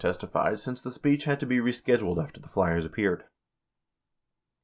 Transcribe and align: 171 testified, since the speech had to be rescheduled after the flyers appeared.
171 0.03 0.13
testified, 0.55 0.59
since 0.59 0.81
the 0.81 0.89
speech 0.89 1.25
had 1.25 1.39
to 1.39 1.45
be 1.45 1.59
rescheduled 1.59 2.17
after 2.17 2.41
the 2.41 2.49
flyers 2.49 2.85
appeared. 2.85 3.23